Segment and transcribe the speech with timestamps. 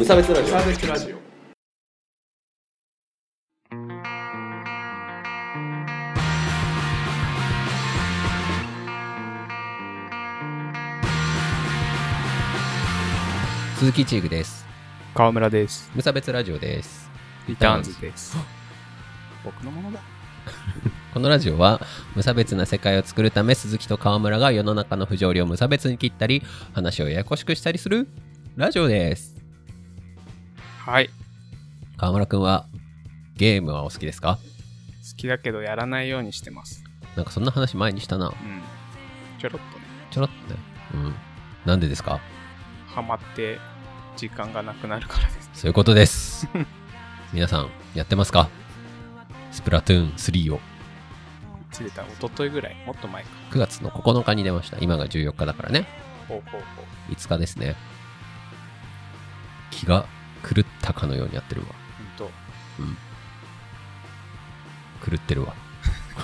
[0.00, 0.46] 無差別ラジオ。
[0.46, 1.16] サーベスラジオ。
[13.76, 14.64] 鈴木チーグです。
[15.14, 15.90] 川村です。
[15.94, 17.10] 無差別ラジオです。
[17.46, 18.38] リターンズです。
[19.44, 20.00] 僕のものだ。
[21.12, 21.78] このラジオは
[22.16, 28.08] 無差別な世界を作るため鈴木と川村が世の中の不条理を無差別に切ったり話をややこしくしたりする
[28.56, 29.39] ラジオです
[30.80, 31.10] はい。
[31.98, 32.66] 川村くんは
[33.36, 34.38] ゲームはお好きですか？
[35.10, 36.84] 好きだけどやらないようにしてます。
[37.16, 38.28] なんかそんな話前にしたな。
[38.28, 38.32] うん。
[39.38, 39.84] ちょろっとね。
[40.10, 40.60] ちょろっとね。
[40.94, 41.14] うん。
[41.66, 42.20] なんでですか？
[42.86, 43.58] ハマって
[44.16, 45.50] 時間がなくなるからです。
[45.52, 46.48] そういうことです。
[47.32, 48.48] 皆さんやってますか？
[49.52, 50.56] スプラトゥーン3を。
[50.56, 50.60] い
[51.72, 52.76] つ出た一昨日ぐらい。
[52.86, 53.28] もっと前か。
[53.50, 54.78] 9月の9日に出ました。
[54.80, 55.86] 今が14日だからね。
[56.26, 57.12] ほうほうほう。
[57.12, 57.76] 5日ですね。
[59.70, 60.06] 気が
[60.42, 61.66] 狂ったかのようにやってるわ。
[62.18, 62.28] ほん。
[62.28, 62.30] と
[65.10, 65.54] 狂ってるわ。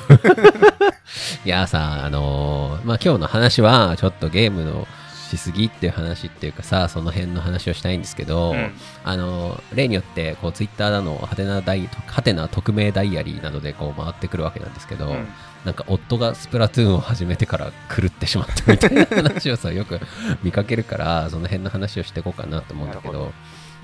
[1.45, 4.87] いやさあのーまあ今日の話はちょっとゲームの
[5.31, 8.73] しすぎっていう話っていうかさその辺の話をしたいんですけど、うん。
[9.05, 15.29] あのー例によってこうツイッターだのハテナダイハテナ匿名ダイアリーなどでこう回ってくるわけなんですけど、うん。
[15.65, 20.01] なんか夫がスプラトゥーンを始めてから狂ってしまったみたいな話をさよく
[20.45, 23.33] 見かけるからその辺の話をしていこうかなと思うんだけどなる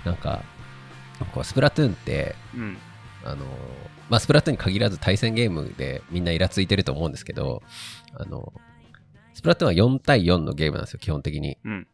[0.05, 0.42] なんか
[1.33, 2.78] こうスプラトゥーンってうん。
[3.25, 3.47] あの
[4.09, 7.62] まあ、スプラトゥーンに限らず対戦ゲームでみんなイラついてると思うんですけど
[8.14, 8.53] あの
[9.33, 11.56] スプラトゥーンは4対4のゲームなんですよ基本的に。
[11.64, 11.86] うん。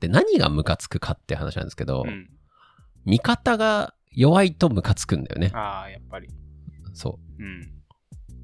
[0.00, 2.28] で何がムカつくかって話なんですけど、うん。
[3.04, 5.50] 味方が弱いとムカつくんだよね。
[5.54, 6.28] ああやっぱり。
[6.92, 7.18] そ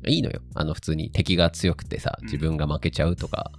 [0.04, 0.08] う。
[0.08, 0.40] いいのよ。
[0.54, 2.26] あの普通に敵が強くてさうん。
[2.26, 3.52] 自分が負けちゃうとか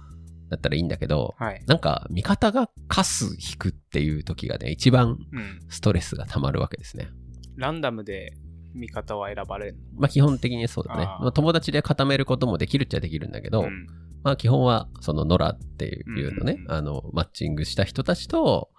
[0.54, 1.62] だったらいいんだけど、はい。
[1.66, 5.60] なんか味方がカス引くっていう時がね一番うん。
[5.68, 7.08] ストレスが溜まるわけですね。
[7.56, 8.34] ランダムで
[8.74, 11.04] 味方は選ばれるまあ基本的にそうだね。
[11.04, 11.22] あー。
[11.22, 13.86] まあ友達で固めることもできるっちゃできるんだけど、のうん。
[14.22, 18.70] まあ基本はそのノラっていうのね、うんうんあのマッチングした人たちと、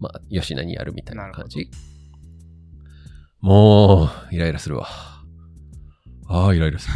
[0.00, 1.70] まあ吉名にやるみたいな感じ。
[3.40, 4.86] もう、イライラするわ。
[6.28, 6.94] ああ、イライラする。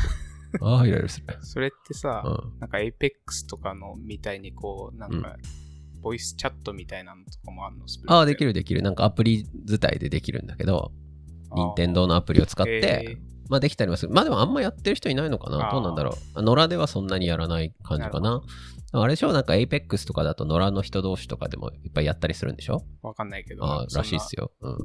[0.60, 1.26] ああ、イライラする。
[1.40, 2.58] それってさ、うん。
[2.60, 5.36] なんか APEX とかのみたいにこう、なんか、
[6.02, 7.88] ボイスチャットみたいなのとかもあるの？
[7.88, 8.48] スプああ、できる。
[8.48, 8.82] るできる。
[8.82, 10.92] なんかアプリ伝いでできるんだけど、
[11.52, 13.16] 任天堂のアプリを使って、へ
[13.48, 14.12] まあできたりもする。
[14.12, 15.70] まあでもあんまやってる人いないのかな？
[15.72, 16.42] どうなんだろう？
[16.42, 18.42] ノラではそんなにやらない感じかな？
[18.92, 19.32] あれでしょ？
[19.32, 22.84] なんか APEX とかだとノラの人同士とかでもいっぱいやったりするんでしょ？
[23.02, 24.52] ーわかんないけど、ああ、らしいっすよ。
[24.60, 24.78] うん。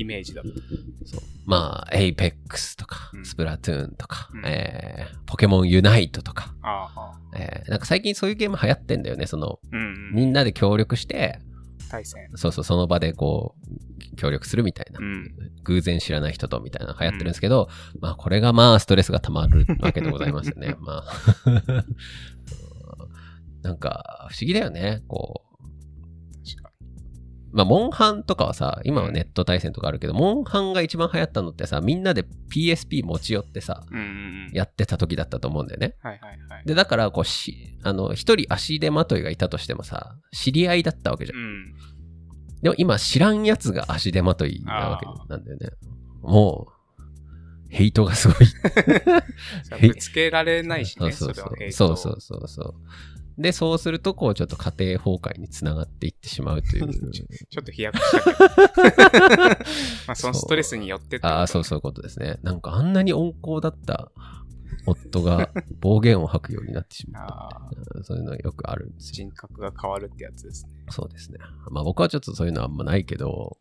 [0.00, 0.50] イメージだった。
[1.06, 6.54] そうまあ、Apex とかう、んスプラトゥーンとか、うんえーポケモンユナイトとか、
[7.34, 9.26] えーなんか最近そういうゲーム流行ってんだよね。
[9.26, 10.14] その、うん、うん。
[10.14, 11.38] みんなで協力して、
[11.90, 12.28] 対戦。
[12.36, 13.54] そうそう、その場でこ
[14.12, 14.98] う、協力するみたいな。
[15.00, 15.30] うん。
[15.64, 17.68] 偶然知らない人とみたいなの流行ってるんですけど、
[18.00, 20.76] まあ、これがまあ、ストレスが溜まるわけでございますよね。
[20.80, 21.84] まあ。
[23.62, 25.02] なんか、不思議だよね。
[25.06, 25.49] こう、
[27.52, 32.24] まあ、モンハンとかはさ、今はネット対戦とかあるけど、モンハンが一番流行ったのってさ、みんなで
[32.54, 33.96] PSP 持ち寄ってさ、に。
[33.96, 34.50] うんうんうん。
[34.52, 35.96] やってた時だったと思うんだよね。
[36.00, 36.64] はいはいはい。
[36.64, 41.36] で、だから、こう、し、あの、一人足手まといがいたとしてもさ、知り合いだったわけじゃ。
[41.36, 41.74] うんん。
[42.62, 45.70] でも今、知らんやつが足手まといなわけなんだよね。
[46.22, 46.80] もう、
[47.70, 48.36] ヘイトがすごい。
[49.80, 51.72] ぶつけられないしね、 そうそうそう。
[51.72, 52.74] そうそうそうそう。
[53.40, 56.92] で、そうすると、こう、ちょっと家庭崩壊につながっていってしまうという。
[56.92, 59.36] ちょっと 飛躍したけど。
[60.06, 62.38] まあ、そのストレスによってってああ、そうそういうことですね。
[62.42, 64.12] なんかあんなに温厚だった
[64.86, 68.04] 夫が暴言を吐くようになってしまったああ、みたいな。
[68.04, 69.14] そういうのがよくあるんですよ。
[69.14, 70.70] 人格が変わるってやつですね。
[70.90, 71.38] そうですね。
[71.70, 73.56] まあ僕はちょっとそういうのはあんまないけど、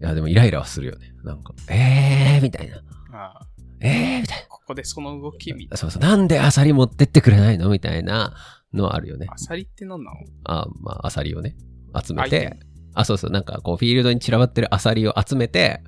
[0.00, 1.14] いやでもイライラはするよね。
[1.22, 2.78] なんか、えーみたいな。
[3.12, 3.46] ああ、
[3.80, 5.76] えーみたいここでその動きみたな。
[5.76, 6.02] そうそう。
[6.02, 8.34] なんでアサリ持ってってくれないのみたいな
[8.74, 9.26] のはあるよね。
[9.30, 10.18] アサリって何なの？
[10.44, 11.56] あまあアサリをね、
[12.04, 12.58] 集めて、
[12.94, 13.30] あ、そうそう。
[13.30, 15.82] なんかこうフィールドに散らばってるアサリを集めて、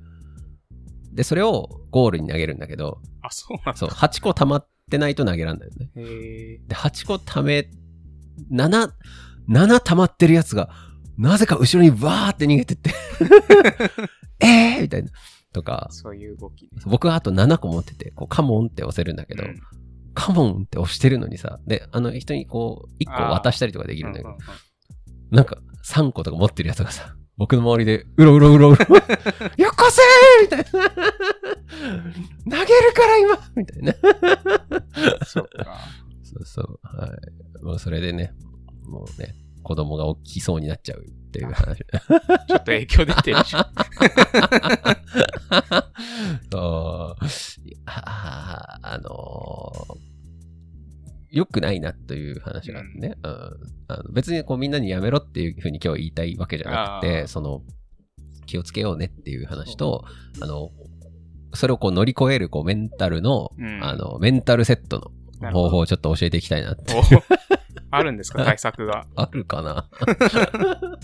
[1.13, 3.77] で、それをゴールに投げるんだけど、あ、そうなんだ。
[3.77, 5.91] そう、8個溜まってないと投げらんないよね。
[5.97, 6.59] へえ。
[6.69, 7.71] で、8個溜め、
[8.53, 8.91] 7、
[9.49, 10.71] 7溜まってるやつが、
[11.17, 12.91] なぜか後ろにバーって逃げてって、
[14.41, 15.11] えーみたいな。
[15.53, 16.69] とか、そういう動きね。
[16.85, 19.61] 僕はあと7個持ってて、こう、カモンって押せるんだけど、うん
[20.17, 24.47] カモンって押してるのにさ、で、あの人にこう、1個渡したりとかできるんだけど、うんうんうん
[25.31, 28.85] なんか3個とか持ってるやつがさ、僕の周りで、うろうろうろうろ、
[29.59, 30.91] よこせーみたいな。
[32.49, 33.93] 投げるから今みたいな。
[35.25, 35.79] そっか。
[36.23, 36.79] そうそう。
[36.83, 37.09] は
[37.61, 37.65] い。
[37.65, 38.33] もうそれでね、
[38.85, 41.79] もうね、子供が起きそうになっちゃうっていう話。
[41.79, 43.59] ちょっと影響出てるでしょ。
[46.51, 47.25] そう
[51.37, 53.31] 良くないなという話があってね、うん。
[53.89, 57.27] あの別にこうみんなにやめろっていうふうに今日は言いたいわけじゃなくあて、ー。
[57.27, 57.63] その
[58.47, 60.05] 気をつけようねっていう話と、
[60.41, 60.71] あの、
[61.55, 63.85] それをこう乗り越えるこうメンタルの、うん。
[63.85, 66.95] あの、メンタルセットの方法をちょっと教えていきたいなって。
[66.95, 67.03] お
[67.91, 68.43] あるんですか？
[68.45, 69.07] 対策が。
[69.15, 69.89] あるかな？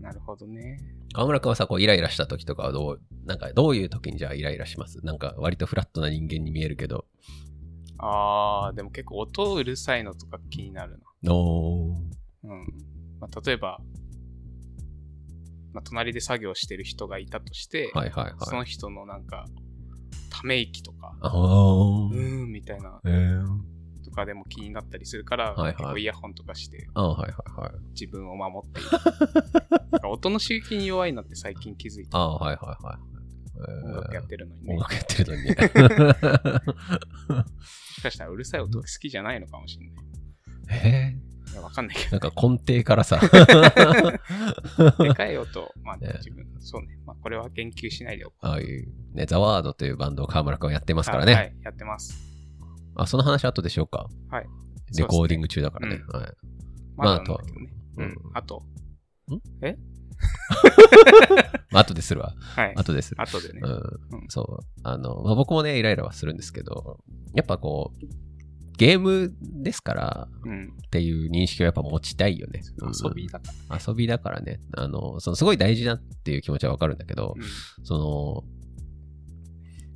[0.00, 0.78] なるほどね。
[1.14, 5.04] 河村君はさ、こうイライラした時とかはどう、なんかどういう時にじゃあイライラします？
[5.04, 7.04] なんか割とフラットな人間に見えるけど。
[8.02, 11.94] あー、でも結構音うるさいのとか気になるおー。
[12.42, 12.54] な。
[12.54, 12.66] うん。
[13.20, 13.80] まあ、例えば、
[15.72, 18.34] まあ、隣で作業してる人がいたとして、はいはいはい。
[18.40, 19.46] その人のなんか、
[20.30, 22.12] ため息とか、あうー。
[22.12, 23.46] ーんみたいなえー。
[24.04, 27.72] とかでも気になったりするから、はいはい結構イヤホンとかしてあはいはいはい。
[27.92, 28.88] 自分を守っている。
[30.10, 32.18] 音の刺激に弱いなって最近気づいた。
[32.18, 32.98] あはいはいはい。
[33.56, 34.74] えー音楽やってるのにね。
[34.74, 35.54] 音楽やってるのにね。
[37.28, 37.44] も
[37.94, 39.94] しかしたらうるさい音好きじゃないのかもしれない。
[40.84, 41.16] え
[41.52, 43.20] いや、わかんないけー、なんか根底からさ。
[43.20, 43.28] ど、
[45.04, 46.98] でかい音、まあ、ね自分、そうね。
[47.04, 48.46] まあ、これは言及しないでおこう。
[48.46, 51.34] ああいう、ね、ザワードというバンドを河村君はやってますからね。
[51.34, 52.14] はいはい、やってます。
[52.94, 54.08] あ、その話後でしようか。
[54.30, 54.46] はい。
[54.96, 55.96] レコーディング中だからね。
[55.96, 56.32] うはい。
[56.96, 57.14] まあ。
[57.16, 57.40] あと
[57.96, 58.16] うん。
[58.32, 58.62] あと、
[61.70, 62.34] ま あ後でするわ。
[62.38, 62.74] はい。
[62.76, 63.20] 後でする。
[63.20, 63.66] あとでねう。
[63.66, 63.70] ん。
[63.70, 63.76] う
[64.24, 64.66] んそう。
[64.82, 67.00] あの、まあ、僕もね、イライラはするんですけど、
[67.34, 68.06] やっぱこう、
[68.76, 70.76] ゲームですからうん。
[70.86, 72.62] っていう認識をやっぱ持ちたいよね。
[72.78, 73.80] うん遊びだから。
[73.86, 74.60] 遊びだからね。
[74.76, 77.42] あの、そのすごい大事だっていう気持ちはわかるんだけど、うん
[77.84, 78.44] そ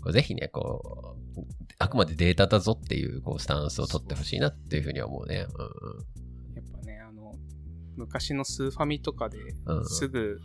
[0.04, 1.40] の、ぜひね、こう、
[1.78, 5.36] あくまでデータだぞっていうこうスタンスを取ってほしいなっていうふうには思うね。
[5.36, 5.70] やっぱね、あの、
[7.96, 10.38] 昔のスーファミとかでうんうんすぐ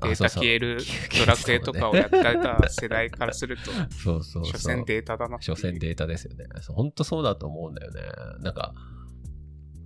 [0.00, 0.78] あデータ消える
[1.18, 4.44] ドラクエとかをやってた世代からすると、そうそう。
[4.44, 6.46] 所詮データだな所詮データですよね。
[6.68, 8.00] 本当そうだと思うんだよね。
[8.40, 8.74] なんか、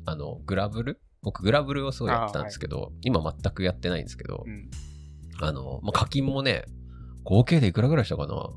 [0.07, 1.01] あの、グラブル？
[1.23, 4.71] 僕、グラブルをすごいやってたんですけど、今全くやってないんですけど、うん。
[5.41, 6.65] あの、まあ、課金もね、
[7.25, 8.49] 合計でいくらぐらいしたかな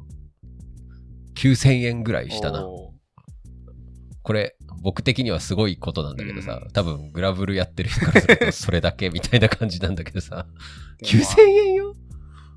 [1.35, 2.65] ?9000 円ぐらいしたな。
[2.65, 2.93] お
[4.23, 11.95] これ、僕的にはすごいことなんだけどさ、うん多分グラブルやってる人からするとそれだけみたいな感じなんだけどさ、ー でもまあ9000円よ？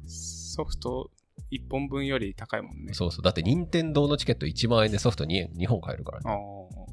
[0.07, 1.11] ソフト
[1.51, 2.95] 1本分より高いもんね。
[2.95, 3.23] そうそう。
[3.23, 6.25] だって任天堂のチケット1万円でソフト 2, 2本買えるからね。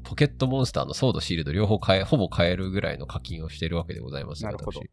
[0.04, 4.90] ポケットモンスターのソード、シールド両方買え、ほぼ買えるぐらいの課金をしてるわけでございますよなるほど私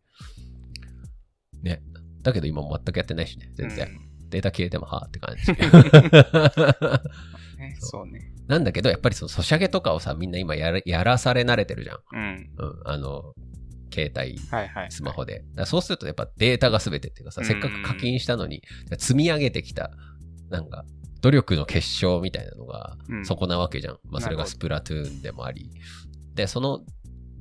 [1.64, 1.82] ね。
[2.24, 3.88] だけど今も全くやってないしね、全然。
[4.30, 5.52] データ消えてもはーって感じ。
[5.52, 5.56] う
[7.58, 8.32] んね、そうね。
[8.50, 11.98] なんだけど、やっぱりそのソシャゲとかをさ、みんな今やらやらされ慣れてるじゃん。
[12.12, 12.50] うん。
[12.58, 12.82] うん。
[12.84, 13.34] あの、
[13.94, 14.92] 携帯、はいはい。
[14.92, 15.44] スマホで。
[15.66, 18.64] そうするとやっぱデータが全てっていうかさ、うんせっかく課金したのに、
[18.98, 19.92] 積み上げてきた、
[20.50, 20.84] なんか、
[21.22, 24.00] 努力の結晶みたいなのが、うんそこなわけじゃん。
[24.06, 25.70] まあ、それがスプラトゥーンでもあり。
[26.34, 26.80] で、その、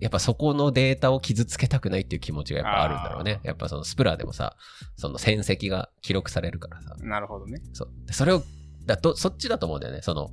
[0.01, 3.41] やっぱそこのデータを傷つけたくないっていう気持ちがやっぱあるんだろうね。
[3.45, 4.57] やっぱそのスプラでもさ、
[4.97, 6.95] その戦績が記録されるからさ。
[7.01, 7.63] なるほどね。
[7.73, 8.07] そう。
[8.07, 8.43] でそれを、
[8.85, 10.03] だと、そっちだと思うんだよね。
[10.03, 10.31] その、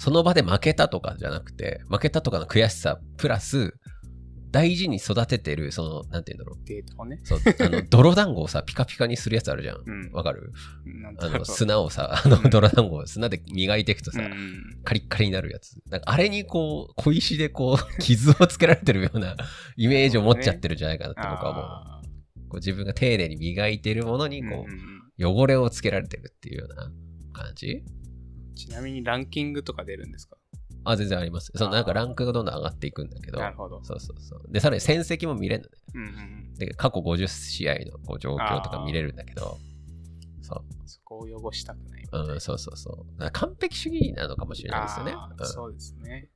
[0.00, 3.74] その場で負けたとかじゃなくて、負けたとかの悔しさ、プラス、
[4.50, 6.66] 大事に育ててる、その、なんて言うんだろう。
[6.66, 7.20] データをね。
[7.22, 9.82] そう、あの、 泥団子をさ、ピカピカにするやつあるじゃん。
[9.86, 10.10] うん。
[10.12, 10.52] わかる？
[11.18, 14.80] あの、砂をさ、 あの、泥団子を砂で磨いていくとさ、うん。
[14.82, 15.74] カリッカリになるやつ。
[15.90, 19.36] なんかあれにこう、小石でこう、 傷をつけられてるような
[19.76, 21.64] イメージを持っちゃってるんじゃないかなって僕は思う。
[21.64, 22.00] あ
[22.48, 26.90] こう自分が丁寧に磨いてるものにーこう、汚れをつけられてるっていうような
[27.32, 27.84] 感じ？
[28.66, 30.36] ちなみにランキングとか出るんですか？
[30.84, 31.52] あ、全然あります。
[31.54, 33.38] そのなんかランクがどんどん上がっていくんだけど。
[33.38, 33.84] なるほど。
[33.84, 34.52] そうそうそう。
[34.52, 35.76] で、さらに戦績も見れるのね。
[35.94, 36.54] うんうんうん。
[36.54, 39.58] で、過去50試合のこう状況とか見れるんだけど。
[40.42, 42.02] そそこを汚したくない。
[42.10, 42.32] う。
[42.32, 43.30] うん、そうそうそう。
[43.30, 45.12] 完璧主義なのかもしれないですよね。
[45.12, 46.30] うんそうですね。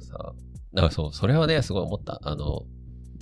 [0.00, 0.36] そう。
[0.74, 2.20] だからそう、それはね、すごい思った。
[2.22, 2.66] あの、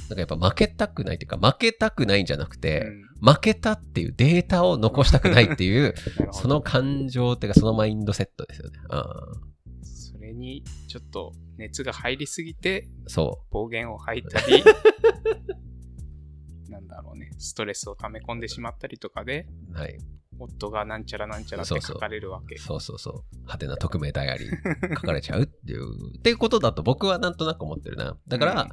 [0.08, 5.94] なんかやっぱ負けたくないっていうか、負けたくないんじゃなくて、うん負けたっていうデータを残したくないっていう、
[6.32, 8.78] その感情っていうか、そのマインドセットですよね。
[8.90, 13.08] うそれにちょっと熱が入りすぎてん。
[13.08, 14.62] そ暴言を吐いたり、
[16.68, 19.78] なんだろうね、ストレスを溜め込んでしまったりとかで、う。
[19.78, 19.96] はい。
[20.36, 22.58] 夫がなんちゃらなんちゃらって書かれるわけ。
[22.58, 23.36] そうそうそう。
[23.36, 26.18] 派手な匿名ダイアリー書かれちゃうっていう。
[26.18, 28.18] っていうことだと僕はなんとなく思ってるな。
[28.26, 28.68] だから、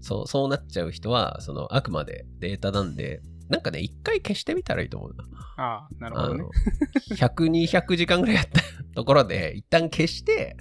[0.00, 5.24] そう、そうなっちゃう人は、その、あくまでデータなんで、なんかね、一回消してみたらいいと思うな。
[5.56, 8.60] ああ、なるほどねあの。、100、200時間ぐらいやった
[8.94, 10.56] ところで、一旦消して、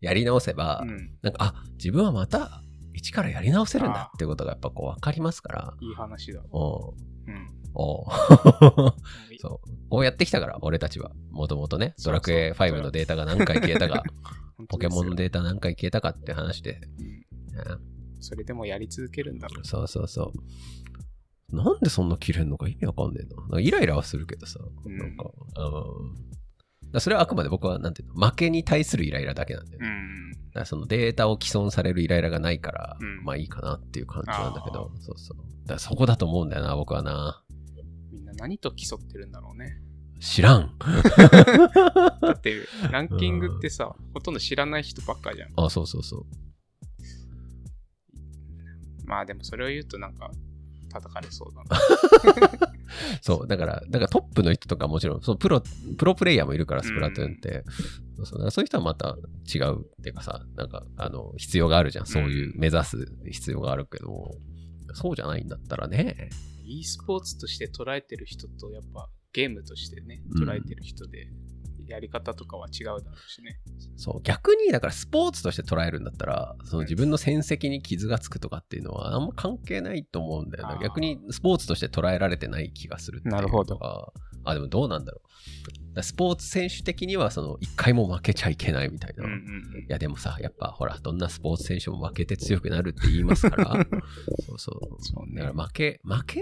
[0.00, 2.62] やり直せば、うん、なんか、あ、自分はまた、
[2.94, 6.42] 一からやり直せるんだってことがやっぱこう分かりますから、いい話だ。
[6.50, 6.94] おう
[7.26, 7.46] うん。
[7.74, 8.04] おう
[9.40, 9.88] そう。
[9.88, 11.12] こうやってきたから、俺たちは。
[11.30, 14.02] もともとね、ドラクエ5のデータが何回消えたか、
[14.68, 15.24] ポケモンので。
[15.24, 16.80] データ何回消えたかって話で。
[16.98, 17.87] うんうん
[18.20, 19.66] それでもやり続けるんだろう。
[19.66, 20.32] そうそうそ
[21.52, 21.56] う。
[21.56, 23.40] なんでそんな切れんのか意味わかんねえな。
[23.40, 24.58] なんかイライラはするけどさ。
[24.84, 27.00] うんなんか、うん。
[27.00, 29.88] それはあくまで僕は、なんていうの、負けに対するイライラだけなんだよね。
[30.54, 30.66] うん。
[30.66, 35.68] そのデータを既存されるイライラがないから、うんまあいいかなっていう感じなんだけど、そうそう。
[35.68, 37.44] だそこだと思うんだよな、僕はな。
[38.10, 39.82] みんな何と競ってるんだろうね。
[40.20, 40.74] 知らん。
[42.20, 42.56] だって、
[42.90, 45.50] ランキングってさ、ほとんど知らない人ばっかじゃん。
[45.56, 46.26] あ、そうそうそう。
[49.08, 50.30] まあでもそれを言うとなんか、
[50.90, 52.70] 叩かれそうだな。
[53.20, 55.62] そう、だから、だからトップの人とかもちろん、そのプロ、
[55.96, 57.64] プロプレイヤーもいるから、スプラトゥーンって。
[58.16, 59.16] そうそうそういう人はまた
[59.52, 62.06] 違うっていうかさ、なんか、あの、必要があるじゃん。
[62.06, 64.36] そういう目指す必要があるけど、
[64.94, 66.30] そうじゃないんだったらね。
[66.64, 71.28] e スポーツとして捉えてる人と、やっぱゲームとしてね、うん捉えてる人で、
[71.88, 73.58] やり方とかは違うだろうしね。
[73.96, 83.78] そう、逆に、だからスポーツとして捉えるんだったら、その自分の戦績に傷がつくとかっていうのはあんま関係ないと思うんだよね逆にスポーツとして捉えられてない気がするっていうなるほど
[84.50, 85.28] あ、でもどうなんだろう。
[86.02, 89.24] スポーツ選手的には、その、一回も負けちゃいけないみたいな。
[89.24, 89.28] い
[89.88, 93.72] やでもさ、やっぱほら、どんなスポーツ選手も負けて強くなるって言いますから、
[94.46, 95.04] そうそう。
[95.04, 96.40] そうねだから負け、負け、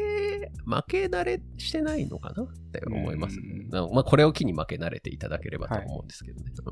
[0.65, 2.43] 負け慣れしてないのかな？
[2.45, 6.53] って思いますねまあ、これを機に負け慣れていただければと思うんですけどね。
[6.55, 6.63] だ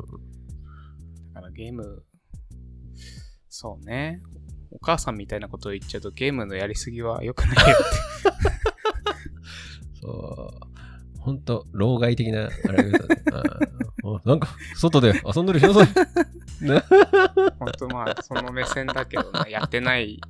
[1.41, 2.05] からゲーム、
[3.49, 4.21] そうね。
[4.71, 7.85] お母さんみたいなことを言っちゃうとゲームのやりすぎは良くないよって。
[10.03, 10.74] そう。
[11.25, 12.99] 本当老害的な、あれだ
[14.26, 16.64] なんか、外で遊んでるしなさい。
[16.64, 16.83] ね。
[17.59, 20.21] 本当まあ、その目線だけどな、やってない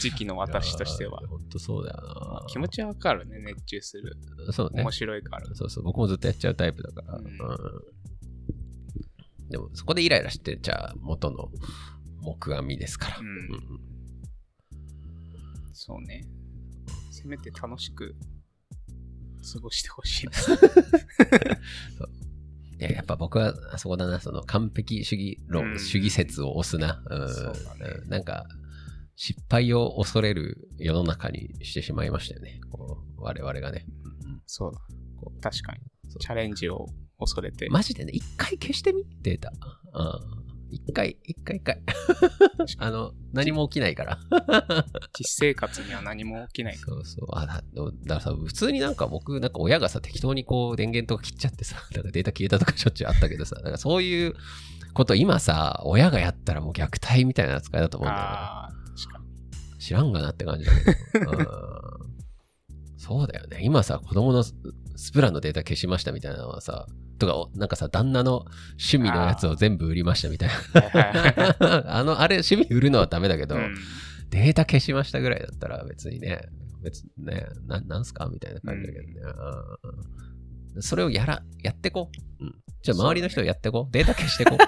[0.00, 1.22] 時期の私としては。
[1.28, 2.46] 本当そうだよな。
[2.48, 4.16] 気持ちはわかるね、熱中する。
[4.52, 4.90] そうね面。
[4.90, 5.54] 白いから。
[5.54, 7.18] そうそう、僕もずっとやっちゃうタイプだから。
[7.18, 7.32] うんうん
[9.50, 11.50] でも、そこでイライラしてちゃ元の
[12.22, 13.18] 木阿弥ですから。
[13.18, 13.80] うんうん
[15.74, 16.24] そうね。
[17.10, 18.14] せめて楽しく
[19.42, 20.52] 過ごしてほしいです。
[22.78, 27.02] いや、やっぱ僕はあそこだな、その完璧主義論、うん主義説を押すな。
[27.08, 28.46] うんねうんなんか、
[29.16, 32.60] 失敗を恐れる世の中にしてしまいましたよね。
[32.70, 33.86] こう我々がね。
[34.24, 34.80] うんそうだ。
[35.16, 35.80] こ確かに。
[36.18, 36.86] チャレンジを
[37.18, 37.68] 恐れて。
[37.70, 39.52] マジでね、一回消してみ、データ。
[39.94, 40.41] うん
[40.72, 41.82] 一回、一回一回。
[42.78, 44.18] あの、何も起きないから。
[45.12, 47.28] 実生活には何も起きないかそうそう。
[47.32, 54.34] あ、だだからさ、普通になんか僕、なんか親がさ、適当にこう電源とか切っちゃってさ、 なんかデータ消えたとかしょっちゅうあったけどさ、だからそういう
[54.94, 58.68] こと今さ、親がやったらもう虐待みたいな扱いだと思うんだよな。
[59.78, 60.72] 知らんがなって感じだ
[61.12, 61.30] けど。
[61.32, 62.12] うん
[63.02, 63.58] そうだよね。
[63.62, 64.54] 今さ、子供のス
[64.94, 66.86] スプラのデータ消しましたみたいなのはさ、
[67.22, 71.56] とか、おなんかさ、旦那の趣味のやつを全部売りましたみたいな。
[71.98, 73.74] あの、あれ、趣味売るのはダメだけど、うん
[74.30, 76.48] データ消しましたぐらいだったら別にね、
[76.82, 79.20] 別にね、ななんすかみたいな感じだけどね。
[79.84, 80.31] うん
[80.80, 82.10] それをやら、やってこ
[82.40, 82.44] う。
[82.44, 82.54] うん。
[82.82, 83.92] じゃあ周りの人やってこう。
[83.92, 84.58] データ消してこう。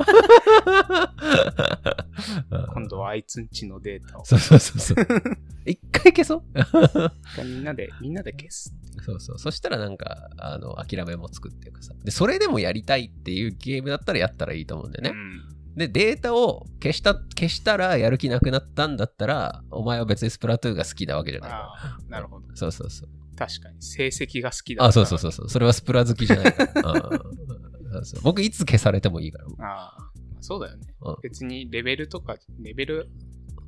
[2.75, 4.25] 今度はあいつんちのデータを。
[4.25, 4.97] そうそうそうそう。
[5.67, 6.45] 一回消そう。
[7.45, 8.75] みんなで、みんなで消す。
[9.05, 9.39] そうそう。
[9.39, 11.95] そしたらなんか、あの、諦めもつくっていうかさ。
[12.05, 15.11] で、それでもやりたいっていうゲームだったらやったらいいと思うんだよね。
[15.11, 15.15] う
[15.51, 22.49] んで、データを消した、消したらやる気なくなったんだったら、お前は別にスプラトゥーンが好きなわけじゃないかああ、なるほど。
[22.49, 22.57] ら。
[22.57, 23.09] そうそうそう。
[23.37, 23.83] 確かに。
[23.83, 24.85] 成績が好きだ。
[24.85, 25.49] あ、そうそうそうそう。
[25.49, 27.21] それはスプラ好きじゃないから。
[28.23, 29.67] 僕いつ消されてもいいから。
[29.67, 30.11] ああ、
[30.41, 31.17] そうだよねうん。
[31.23, 33.09] 別にレベルとか、レベル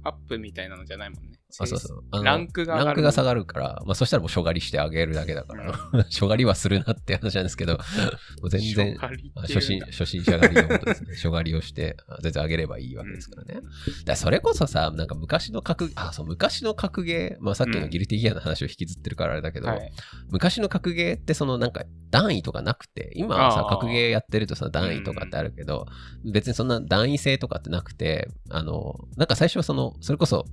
[0.03, 1.36] アップみたいなのじゃないもんね。
[1.49, 2.05] あそうそう。
[2.11, 2.87] あのランクが上がる。
[2.87, 5.73] ランクが下がるから、まあそしたらもう初狩りしてあげるだけだから、
[6.11, 7.75] 初狩りはするなって話なんですけど、
[8.43, 11.15] もう全然初心初心者狩りのことですね。
[11.17, 13.55] 初狩りをして、あ全然あげればいいわけですからね。
[13.55, 13.67] だか
[14.07, 19.93] らそれこそさ、なんか昔の格、あ、そう、昔の格ゲー、まあさっきのギルティギアの話を引きずってるからあれだけど、はい。
[20.31, 23.69] 昔の格ゲーってそのなんか段位とかなくて、今はさあ、ー。
[23.69, 25.87] 格ゲーやってるとさ、段位とかってあるけど、
[26.25, 30.47] 別にそんな段位制とかってなくて、あの、なんか最初はその、それこそ、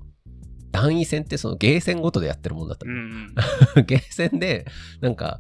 [0.73, 3.33] 段位戦ってそのゲーセンごとでやってるもんだったうの、ん。
[3.85, 4.65] ゲーセンで、
[4.99, 5.39] なんか、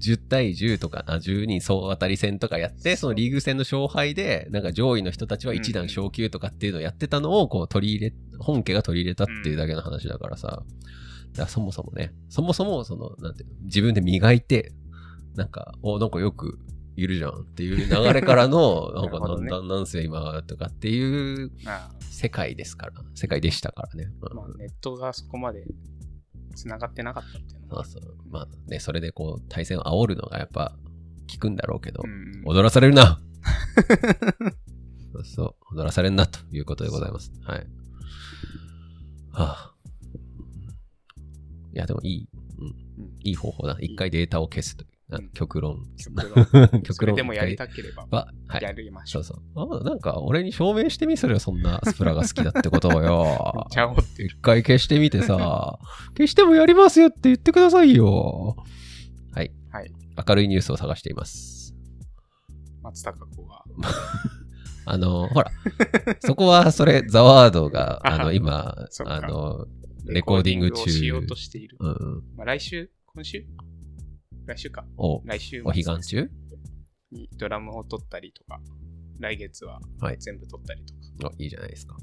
[0.00, 10.62] 10対10とか、あ10人総当たり戦とかやって、そのリーグ戦の勝敗で、なんか上位の人たちは一段昇級とかっていうのをやってたのを、こう取り入れ、本家が取り入れたっていうだけの話だからさ、だか
[11.42, 14.72] らそもそもね、そもそも、その、なんていうの、自分で磨いて、
[15.36, 16.58] なんか、お、なんかよく
[16.96, 24.12] いるじゃんっていう 流れからの、 なんかなんだ、なんせ今とかっていうあ世界ですから、世界でしたからね。
[24.20, 25.66] まあ、ネットがそこまで
[26.54, 27.84] 繋がってなかったっていうのも。
[27.84, 28.16] そうそう。
[28.30, 30.76] まあね、それでこう、対戦を煽るのがやっぱ
[31.30, 33.20] 効くんだろうけど、うん踊らされるな。
[35.24, 37.32] そう踊らされるなということでございます。
[37.42, 37.66] はい。
[39.30, 39.74] はあ。
[41.74, 42.74] いや、でもいい、うん、うん。
[43.22, 43.76] いい方法だ。
[43.80, 44.84] 一回データを消すと
[45.34, 45.84] 極論。
[46.82, 47.14] 極論。
[47.16, 48.62] でもやりたければ、は、はい。
[48.62, 49.80] やりましょそうそう。
[49.80, 53.04] あなんか、俺に証明してみそれよ、そんなスプラが好きだってことをう。
[53.04, 53.66] よ。
[53.70, 54.24] ちゃおうって。
[54.24, 55.78] 一回消してみてさ、
[56.16, 58.56] 消してもやりますよって言ってくださいよ。
[59.32, 59.52] はい。
[59.70, 59.92] はい。
[60.28, 61.74] 明るいニュースを探しています。
[62.82, 63.64] 松たか子が。
[64.84, 65.50] あの、ほら、
[66.20, 68.74] そこは、それ、ザワードが、あの、あ今
[69.06, 69.66] あの、
[70.06, 71.76] レコーディング中をしようとしている。
[71.80, 72.90] うんうん、まあ、来週？
[73.14, 73.44] 今週？
[74.46, 74.84] 来週か。
[74.96, 76.30] お、来週お彼岸中？
[77.10, 78.60] にドラムを取ったりとか、
[79.20, 80.94] 来月ははい全部取ったりと
[81.28, 81.34] か。
[81.36, 81.96] おいいじゃないですか。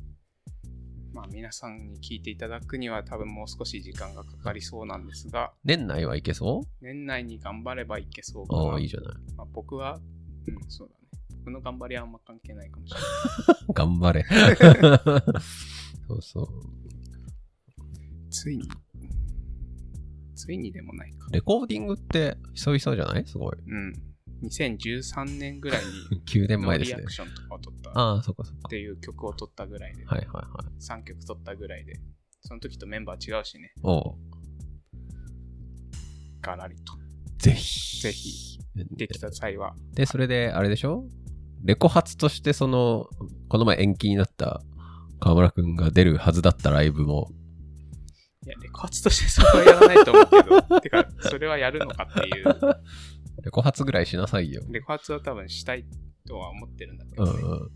[1.13, 8.63] まあ皆さんに聞いていただくには多分もう少し時間がかかりそうなんですが、年内はいけそ年内に頑張ればいけそううかな。
[8.63, 9.15] おいいじゃない。
[9.35, 9.99] まあ、僕は、
[10.47, 10.99] うん、そうだね。
[11.39, 13.65] 僕の頑張りはあんま関係ないかもしれない。
[13.73, 14.25] 頑張れ。
[16.07, 16.47] そうそう。
[18.29, 18.63] ついに、
[20.39, 21.27] ついにでもないか。
[21.31, 23.25] レコーディングって、久々じゃない？
[23.27, 23.55] すごい。
[23.67, 23.93] うん。
[24.43, 25.81] 2013年ぐらい
[26.11, 27.11] に 9年前ですねリアク。
[27.11, 28.69] ションとかを撮ったっああ、そっかそっか。
[28.69, 30.81] ていう曲を撮ったぐらいで、はいはいはい。
[30.81, 31.99] 3曲撮ったぐらいで、
[32.41, 34.15] その時とメンバー違うしね、おう
[36.41, 36.93] ガラリと。
[37.37, 37.99] ぜひ。
[38.01, 38.59] ぜひ。
[38.95, 41.03] できた際は、で、それで、あれでしょ？
[41.63, 43.09] レコ発として、その、
[43.49, 44.61] この前延期になった
[45.19, 47.29] 河村くんが出るはずだったライブも、
[48.49, 52.45] いや、レコ発としてそれはやらないと思うけど、てか、それはやるのかっていう、
[53.43, 54.63] レコ発ぐらいしなさいよ。
[54.69, 55.85] レコ発は多分したい
[56.27, 57.69] とは思ってるんだけど、ねうんうん。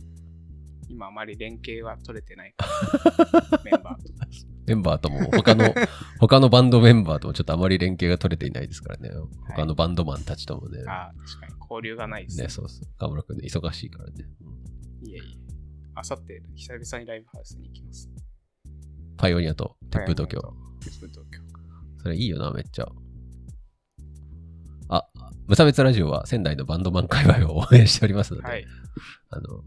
[0.89, 2.65] 今あまり連携は取れてないか
[3.51, 4.13] ら、 メンバーと。
[4.65, 5.75] メンバーとも、他の、
[6.19, 9.11] 他のバンドメンバーともちょっとあまり連携が取れていないですからね。
[9.49, 10.83] 他のバンドマンたちともね。
[10.87, 12.87] ああ、確かに交流がないですね、そうそう。
[12.97, 14.25] 河村くんね、忙しいからね。
[15.03, 15.21] いえいえ。
[15.93, 18.09] あさって、久々にライブハウスに行きます。
[19.17, 20.62] パイオニアと鉄風東京。
[20.83, 21.39] 鉄風東京。
[22.01, 22.87] それいいよな、めっちゃ。
[24.89, 25.07] あ、
[25.47, 28.65] 無差別ラジオは仙台のバンドマン界隈を応援しておりますので、はい。
[29.29, 29.63] あの、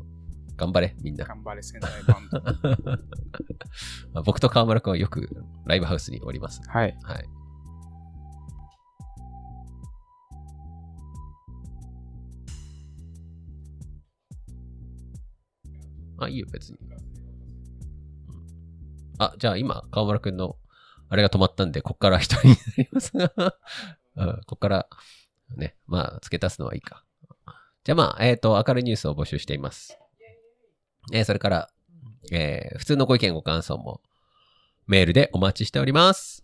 [0.56, 1.24] 頑張れ、みんな。
[1.24, 2.40] 頑張れ仙台バンド。
[4.12, 5.28] まあ僕と河村くんはよく
[5.66, 6.60] ライブハウスにおります。
[6.68, 6.96] はい。
[7.02, 7.24] はい。
[16.18, 16.78] あ、いいよ、別に。
[16.90, 17.16] うん
[19.18, 20.56] あ、じゃあ今、河村くんの、
[21.08, 23.32] あれが止まったんで、こっから一人になりますが、
[24.16, 24.88] うん、こっから、
[25.56, 27.04] ね、まあ、付け足すのはいいか。
[27.84, 29.98] じゃあまあ、えっ、と、明るいニュースを募集しています。
[31.12, 31.70] えーそれから、
[32.32, 34.00] えー普通のご意見ご感想も、
[34.86, 36.42] メールでお待ちしております。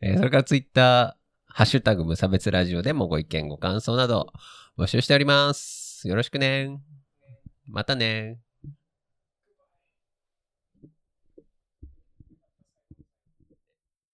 [0.00, 4.32] えーそれからツイッター、ハッシュタグ無差別ラジオでもご意見ご感想など
[4.76, 6.08] 募集しております。
[6.08, 6.80] よろしくね。
[7.66, 8.38] またね。